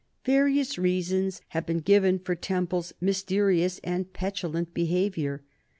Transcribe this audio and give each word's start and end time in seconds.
Various 0.25 0.79
reasons 0.79 1.41
have 1.49 1.67
been 1.67 1.77
given 1.77 2.17
for 2.17 2.33
Temple's 2.33 2.91
mysterious 2.99 3.79
and 3.83 4.11
petulant 4.11 4.73
behavior. 4.73 5.43